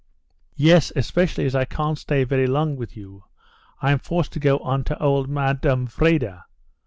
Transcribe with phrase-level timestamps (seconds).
[0.57, 3.25] "Yes, especially as I can't stay very long with you.
[3.83, 6.41] I'm forced to go on to old Madame Vrede.